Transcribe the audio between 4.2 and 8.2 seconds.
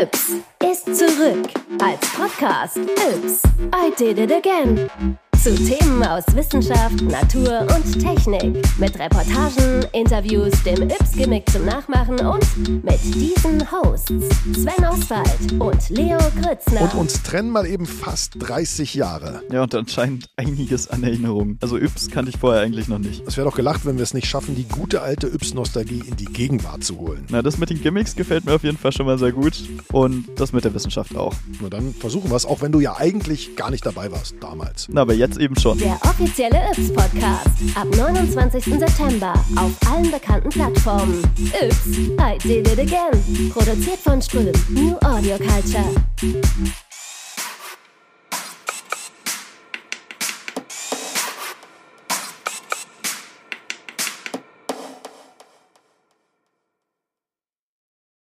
again. Zu Themen aus Wissenschaft, Natur und